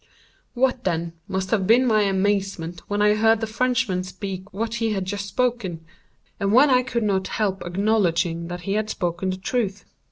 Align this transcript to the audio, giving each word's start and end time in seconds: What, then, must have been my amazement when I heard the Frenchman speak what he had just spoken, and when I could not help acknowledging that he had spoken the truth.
What, 0.55 0.83
then, 0.83 1.13
must 1.27 1.51
have 1.51 1.67
been 1.67 1.85
my 1.85 2.01
amazement 2.01 2.81
when 2.87 3.03
I 3.03 3.13
heard 3.13 3.39
the 3.39 3.45
Frenchman 3.45 4.03
speak 4.03 4.51
what 4.51 4.73
he 4.81 4.93
had 4.93 5.05
just 5.05 5.27
spoken, 5.27 5.85
and 6.39 6.51
when 6.51 6.71
I 6.71 6.81
could 6.81 7.03
not 7.03 7.27
help 7.27 7.61
acknowledging 7.63 8.47
that 8.47 8.61
he 8.61 8.73
had 8.73 8.89
spoken 8.89 9.29
the 9.29 9.37
truth. 9.37 9.85